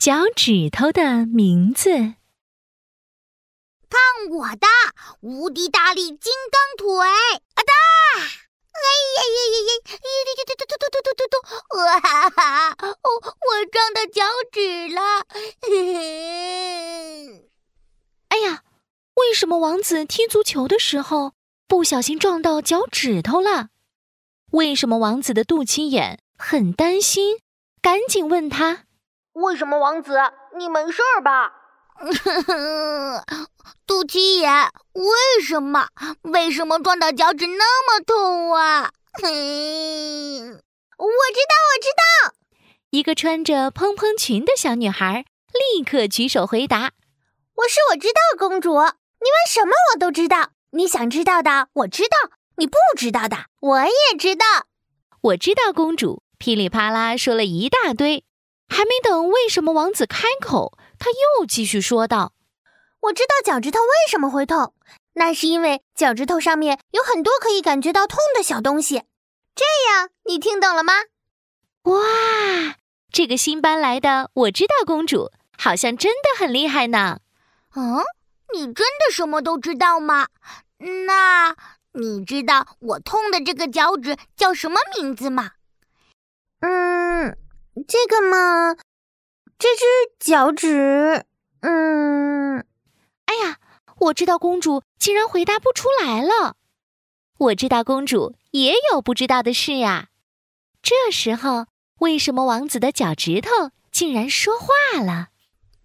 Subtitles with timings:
[0.00, 1.90] 脚趾头的名字。
[3.90, 4.66] 看我的
[5.20, 7.06] 无敌大力金刚腿！
[7.06, 7.74] 啊哒！
[8.16, 8.80] 哎
[9.12, 9.76] 呀呀呀呀！
[9.84, 10.40] 呀呀！
[10.46, 11.36] 突突突突突突突！
[11.76, 12.74] 哇哈哈！
[12.80, 15.26] 我我撞到脚趾了！
[18.28, 18.64] 哎呀，
[19.16, 21.34] 为什么王子踢足球的时候
[21.68, 23.68] 不小心撞到脚趾头了？
[24.52, 27.40] 为什么王子的肚脐眼很担心？
[27.82, 28.86] 赶紧问他。
[29.34, 30.18] 为什么王子，
[30.56, 31.52] 你没事吧？
[33.86, 35.88] 肚脐眼，为什么？
[36.22, 38.90] 为什么撞到脚趾那么痛啊？
[39.22, 39.30] 我知
[40.50, 41.06] 道，我
[41.80, 42.02] 知道。
[42.90, 46.92] 一个穿着蓬蓬裙的小女孩立刻举手回答
[47.54, 48.90] ：“我是我知道公主，你问
[49.48, 50.50] 什么我都知道。
[50.72, 52.16] 你想知道的我知道，
[52.56, 54.44] 你不知道的我也知道。
[55.22, 58.24] 我知道公主噼里啪啦说了一大堆。”
[58.70, 62.32] 还没等为什么王子开口，他又继续说道
[63.02, 64.72] ：“我知道脚趾头为什么会痛，
[65.14, 69.02] 那是因为脚趾头上面有很多可以感觉到痛的小东西。
[69.54, 70.92] 这样，你听懂了吗？”
[71.84, 72.76] 哇，
[73.12, 77.20] 这个新搬来的我知道公主好像真的很厉害呢。
[77.74, 78.02] 嗯，
[78.54, 80.28] 你真的什么都知道吗？
[81.06, 81.56] 那
[81.92, 85.52] 你知道我痛的这个脚趾叫什么名字吗？
[87.74, 87.84] 嗯。
[87.86, 88.74] 这个嘛，
[89.58, 89.84] 这只
[90.18, 91.24] 脚趾，
[91.60, 92.58] 嗯，
[93.26, 93.58] 哎呀，
[93.98, 96.56] 我知道公主竟然回答不出来了。
[97.38, 100.08] 我知道公主也有不知道的事呀。
[100.82, 101.66] 这时候，
[102.00, 105.28] 为什么王子的脚趾头竟然说话了？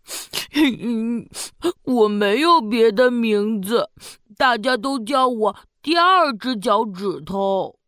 [1.83, 3.89] 我没有别的名字，
[4.37, 7.79] 大家都叫我第二只脚趾头。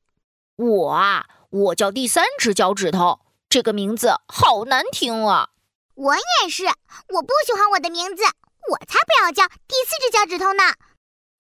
[0.56, 3.20] 我啊，我叫第三只脚趾头。
[3.50, 5.50] 这个名字好难听啊！
[5.96, 10.64] 我也是，我不喜欢我的名字，我才不要叫第四只脚趾头呢。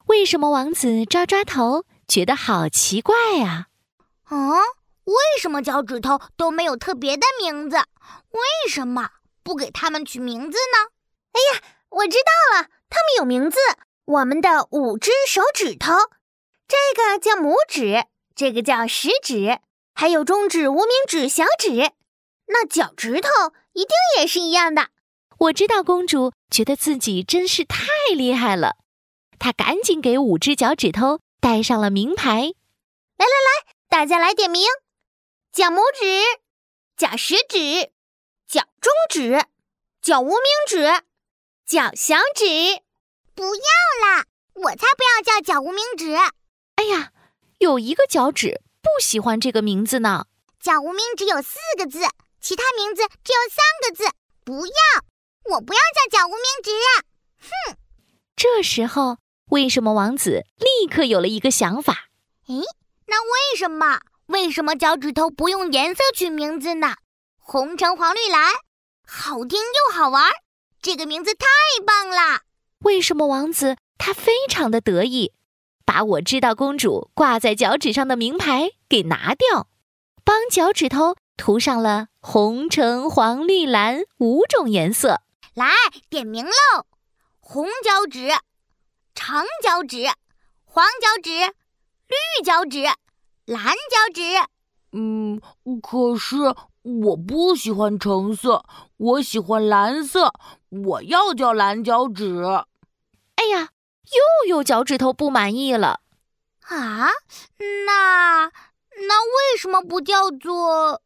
[0.05, 3.67] 为什么王子抓抓头，觉得好奇怪啊？
[4.31, 4.51] 嗯，
[5.03, 7.75] 为什么脚趾头都没有特别的名字？
[7.75, 9.09] 为什么
[9.43, 10.91] 不给他们取名字呢？
[11.33, 13.59] 哎呀，我知道了，他们有名字。
[14.05, 15.93] 我们的五只手指头，
[16.65, 19.59] 这个叫拇指，这个叫食指。
[19.93, 21.91] 还有中指、无名指、小指，
[22.47, 23.29] 那脚趾头
[23.73, 24.89] 一定也是一样的。
[25.37, 28.77] 我知道公主觉得自己真是太厉害了，
[29.37, 32.53] 她赶紧给五只脚趾头戴上了名牌。
[33.17, 34.65] 来来来，大家来点名：
[35.51, 36.05] 脚拇指、
[36.95, 37.91] 脚食指、
[38.47, 39.45] 脚中指、
[40.01, 40.37] 脚无名
[40.67, 41.03] 指、
[41.65, 42.45] 脚小指。
[43.35, 43.61] 不要
[44.01, 46.15] 啦，我才不要叫脚无名指。
[46.75, 47.11] 哎呀，
[47.59, 48.61] 有一个脚趾。
[48.79, 50.27] 不喜欢这个名字呢。
[50.61, 51.99] 脚无名指有四个字，
[52.47, 54.05] 其他名字只有三个字。
[54.45, 54.73] 不要，
[55.51, 56.71] 我不要叫叫无名指。
[57.41, 57.75] 哼！
[58.37, 59.17] 这时候，
[59.49, 62.05] 为什么王子立刻有了一个想法？
[62.47, 62.61] 诶，
[63.07, 63.99] 那为什么？
[64.27, 66.95] 为什么脚趾头不用颜色取名字呢？
[67.37, 68.53] 红橙黄绿蓝，
[69.05, 70.31] 好听又好玩，
[70.81, 71.45] 这个名字太
[71.85, 72.43] 棒了。
[72.85, 75.33] 为什么王子他非常的得意？
[75.83, 79.67] 把我知道公主挂在脚趾上的名牌给拿掉，
[80.23, 85.21] 帮脚趾头涂上了红、橙、黄、绿、蓝五种颜色。
[85.53, 85.71] 来
[86.09, 86.85] 点名喽：
[87.39, 88.29] 红脚趾、
[89.15, 90.07] 长脚趾、
[90.65, 91.29] 黄脚趾、
[92.07, 92.83] 绿脚趾、
[93.45, 94.21] 蓝脚趾。
[94.91, 95.39] 嗯，
[95.81, 96.35] 可是
[96.81, 98.65] 我不喜欢橙色，
[98.97, 100.33] 我喜欢蓝色，
[100.69, 102.43] 我要叫蓝脚趾。
[103.35, 103.69] 哎呀！
[104.07, 105.99] 又有脚趾头不满意了
[106.61, 107.09] 啊？
[107.85, 108.45] 那
[109.05, 111.01] 那为什么不叫做？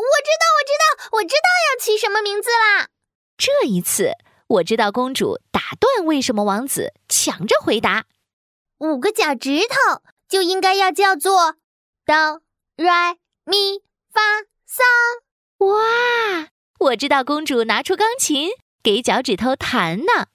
[0.00, 2.88] 我知道，我知道，我知道要起什么名字啦！
[3.36, 4.12] 这一次，
[4.48, 8.06] 我知道公主打断为什么王子抢着回答：
[8.78, 11.56] 五个脚趾头就应该要叫做
[12.04, 12.42] 哆、
[12.76, 13.80] 来、咪、
[14.12, 14.20] 发、
[14.66, 14.82] 嗦。
[15.66, 16.48] 哇！
[16.78, 20.28] 我知道公主拿出钢琴给脚趾头弹呢。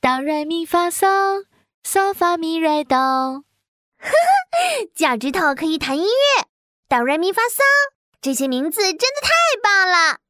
[0.00, 1.46] 哆来咪发嗦，
[1.84, 2.96] 嗦发咪来哆。
[2.96, 6.46] 呵呵，脚趾头可以弹音乐，
[6.88, 7.60] 哆来咪发嗦，
[8.22, 9.30] 这些名字真的太
[9.60, 10.20] 棒了。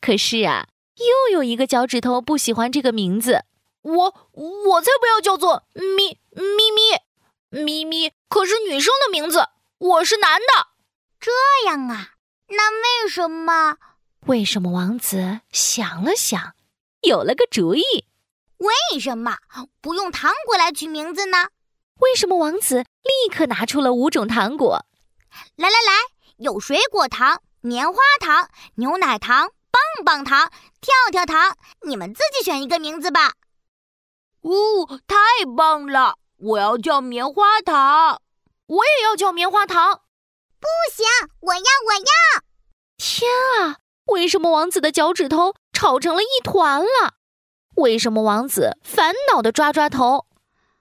[0.00, 3.44] 可是啊，又有一个脚趾头不喜欢这个名字。
[3.82, 10.46] 我我才不要叫做咪咪咪咪咪，可是女生的名字，我是男的。
[11.20, 11.30] 这
[11.66, 12.14] 样啊？
[12.48, 12.70] 那
[13.04, 13.76] 为什么？
[14.20, 16.54] 为什么王子想了想，
[17.02, 17.82] 有了个主意。
[18.56, 19.36] 为什么
[19.82, 21.48] 不用糖果来取名字呢？
[22.00, 24.86] 为什么王子立刻拿出了五种糖果？
[25.56, 25.92] 来来来，
[26.38, 30.50] 有水果糖、棉花糖、牛奶糖、棒棒棒糖、
[30.82, 31.56] 跳跳糖，
[31.86, 33.32] 你们自己选一个名字吧。
[34.42, 35.16] 哦，太
[35.56, 36.16] 棒了！
[36.36, 38.20] 我要叫棉花糖，
[38.66, 40.02] 我也要叫棉花糖。
[40.60, 41.06] 不行，
[41.40, 42.42] 我要，我要！
[42.98, 43.30] 天
[43.60, 47.14] 啊，为什么王子的脚趾头吵成了一团了？
[47.76, 50.26] 为什么王子烦恼的抓抓头？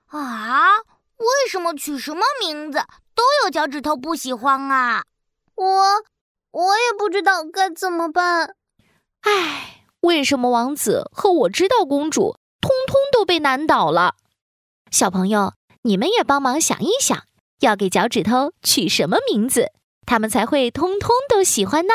[0.08, 2.80] 啊，为什么取什么名字
[3.16, 5.06] 都有脚趾头不喜欢啊？
[5.56, 5.66] 我
[6.52, 8.56] 我也不知道该怎么办。
[9.22, 14.16] 唉，为什么王子和我知道公主通通都被难倒了？
[14.92, 17.24] 小朋友，你们也帮忙想一想，
[17.60, 19.72] 要给脚趾头取什么名字，
[20.06, 21.94] 他们才会通通都喜欢呢？